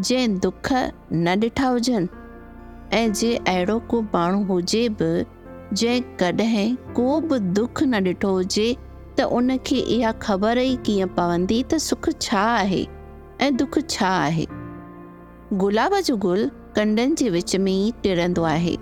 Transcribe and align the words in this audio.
जंहिं 0.00 0.38
दुख 0.38 0.68
न 1.12 1.36
ॾिठा 1.42 1.68
हुजनि 1.68 2.08
ऐं 2.96 3.12
जे 3.12 3.34
अहिड़ो 3.36 3.78
को 3.90 4.00
माण्हू 4.02 4.42
हुजे 4.44 4.88
बि, 4.88 5.24
जंहिं 5.72 6.02
कॾहिं 6.20 6.74
को 6.94 7.20
बि 7.20 7.38
दुख 7.38 7.82
न 7.82 8.06
ॾिठो 8.06 8.30
हुजे, 8.32 8.76
त 9.18 9.20
उनखे 9.20 9.76
इहा 9.76 10.12
ख़बर 10.12 10.58
ई 10.58 10.76
कीअं 10.86 11.08
पवंदी 11.08 11.62
त 11.62 11.78
सुख 11.78 12.08
छा 12.20 12.40
आहे 12.40 12.86
ऐं 13.40 13.56
दुख 13.56 13.78
छा 13.88 14.08
आहे। 14.08 14.46
गुलाब 15.58 15.98
जो 16.00 16.16
गुल 16.16 16.50
कंडनि 16.76 17.14
जे 17.14 17.30
विच 17.30 17.56
में 17.56 17.72
ई 17.72 17.92
टिरंदो 18.02 18.42
आहे। 18.42 18.76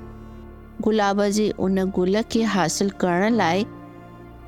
गुलाब 0.80 1.24
जे 1.38 1.48
उन 1.58 1.84
गुल 1.90 2.22
खे 2.22 2.42
हासिलु 2.54 2.96
करण 3.00 3.34
लाइ 3.34 3.64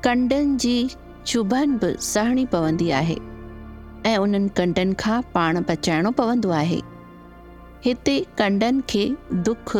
कंडनि 0.03 0.55
जी 0.55 0.89
चुभन 1.25 1.77
बि 1.77 1.95
सहणी 1.99 2.45
पवंदी 2.45 2.89
आहे। 3.01 3.30
ऐं 4.05 4.17
उन्हनि 4.17 4.49
कंडनि 4.57 4.93
खां 4.99 5.21
पाण 5.33 5.59
बचाइणो 5.69 6.11
पवंदो 6.11 6.49
आहे। 6.49 6.81
हिते 7.85 8.19
कंडनि 8.37 8.81
खे 8.89 9.03
दुख 9.33 9.75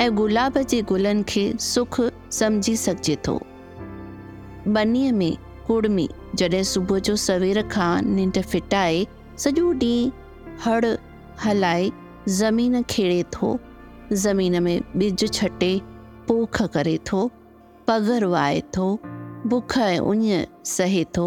ऐं 0.00 0.14
गुलाब 0.16 0.58
जे 0.58 0.80
गुलनि 0.82 1.22
खे 1.28 1.52
सुख 1.60 2.00
सम्झी 2.32 2.76
सघिजे 2.76 3.16
थो। 3.26 3.40
बनीअ 4.68 5.12
में 5.12 5.36
कुड़मी 5.66 6.08
जॾहिं 6.34 6.62
सुबुह 6.62 6.98
जो 6.98 7.16
सवेर 7.16 7.62
खां 7.68 8.02
निंड 8.02 8.40
फिटाए, 8.42 9.06
सॼो 9.38 9.72
ॾींहुं 9.72 10.10
हड़ 10.64 10.96
हलाए 11.44 11.90
ज़मीन 12.28 12.82
खेड़े 12.82 13.22
थो, 13.34 13.58
ज़मीन 14.12 14.62
में 14.62 14.80
ॿिज 14.96 15.32
छटे 15.32 15.80
पोख 16.28 16.62
करे 16.74 16.98
थो, 17.06 17.30
पघर 17.88 18.24
वाए 18.24 18.60
थो, 18.76 18.98
बुख 19.46 19.76
ऐं 19.78 19.98
उञ 19.98 20.44
सहे 20.64 21.04
थो 21.16 21.26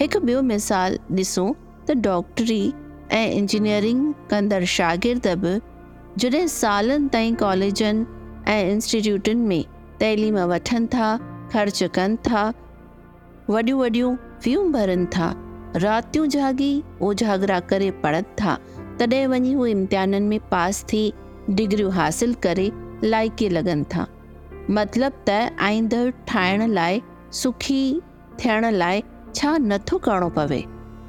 हिकु 0.00 0.18
ॿियो 0.26 0.42
मिसाल 0.42 0.96
ॾिसूं 1.16 1.46
त 1.86 1.94
डॉक्टरी 2.04 2.62
ऐं 3.12 3.26
इंजीनियरिंग 3.38 4.00
कंदड़ 4.30 4.64
शागिर्द 4.74 5.26
बि 5.42 5.50
जॾहिं 6.22 6.46
सालनि 6.48 7.08
ताईं 7.12 7.34
कॉलेजनि 7.42 8.06
ऐं 8.52 8.70
इंस्टिट्यूटनि 8.70 9.46
में 9.50 9.64
तइलीम 10.00 10.38
वठनि 10.52 10.86
था, 10.94 11.08
ख़र्च 11.52 11.82
कनि 11.94 12.16
था, 12.28 12.46
वॾियूं 13.50 13.78
वॾियूं 13.80 14.14
फ़ियूं 14.42 14.64
भरनि 14.72 15.06
था, 15.16 15.28
रातियूं 15.76 16.26
जागी 16.36 16.72
उजागरा 17.08 17.60
करे 17.72 17.90
पढ़नि 18.04 18.34
था, 18.40 18.58
तॾहिं 19.00 19.26
वञी 19.26 19.52
हू 19.52 19.66
इम्तिहाननि 19.66 20.26
में 20.28 20.48
पास 20.48 20.82
थी 20.92 21.04
डिग्रियूं 21.50 21.92
हासिल 21.92 22.34
करे 22.46 22.70
लाइक़े 23.04 23.48
लॻनि 23.48 23.84
था। 23.94 24.06
मतिलबु 24.70 25.24
त 25.28 25.56
आईंदड़ 25.68 26.10
ठाहिण 26.28 26.66
लाइ, 26.72 27.02
सुखी 27.42 27.82
थियण 28.44 28.70
छा 29.34 29.56
नथो 29.58 29.98
करिणो 29.98 30.28
पवे। 30.28 30.64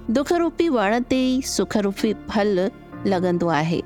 दुख 0.09 0.31
रूपी 0.33 0.67
वण 0.69 0.99
ते 1.09 1.19
ई 1.27 1.41
सुख 1.41 1.77
रूपी 1.77 2.13
फल 2.29 2.59
लॻंदो 3.05 3.47
आहे। 3.47 3.81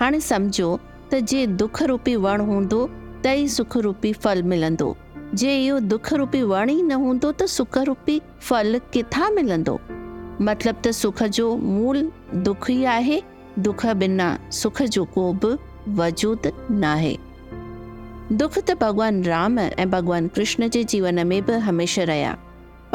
हाणे 0.00 0.20
सम्झो 0.20 0.68
त 1.12 1.14
जे 1.14 1.46
दुख 1.60 1.82
रूपी 1.82 2.14
वणु 2.16 2.44
हूंदो 2.44 2.86
त 3.24 3.26
ई 3.26 3.48
सुख 3.48 3.76
रूपी 3.76 4.12
फल 4.12 4.42
मिलंदो। 4.42 4.96
जे 5.34 5.52
इहो 5.64 5.78
दुख 5.92 6.12
रूपी 6.12 6.42
वण 6.42 6.70
ई 6.70 6.82
न 6.82 6.92
हूंदो, 6.92 7.32
त 7.32 7.42
सुख 7.42 7.78
रूपी 7.78 8.20
फल 8.40 8.80
किथां 8.92 9.30
मिलंदो? 9.34 9.78
मतिलबु 10.42 10.80
त 10.84 10.92
सुख 10.92 11.22
जो 11.22 11.56
मूल 11.56 12.10
दुख 12.34 12.70
ई 12.70 12.84
आहे, 12.84 13.22
दुख 13.58 13.86
बिना 13.86 14.28
सुख 14.52 14.82
जो 14.82 15.04
को 15.04 15.32
बि 15.44 15.56
वजूद 15.98 16.52
न 16.70 16.84
आहे 16.84 17.16
दुख 18.32 18.58
त 18.58 18.78
भॻवान 18.80 19.22
राम 19.24 19.58
ऐं 19.58 19.90
भॻवान 19.90 20.28
कृष्ण 20.28 20.68
जे 20.68 20.84
जीवन 20.84 21.26
में 21.26 21.40
बि 21.44 21.52
हमेशह 21.52 22.04
रहिया। 22.04 22.36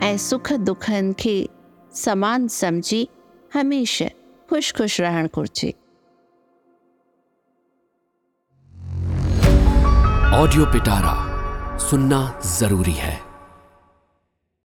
सुख 0.00 0.52
दुखनि 0.52 1.12
खे 1.12 1.48
समान 1.94 2.48
सम्झी 2.48 3.08
हमेशा 3.54 4.06
खुश 4.50 4.72
खुश 4.72 5.00
रहणु 5.00 5.28
घुरिजे। 5.34 5.70
ऑडियो 10.34 10.66
पिटारा 10.66 11.14
सुनना 11.78 12.40
ज़रूरी 12.58 12.92
है। 12.92 13.31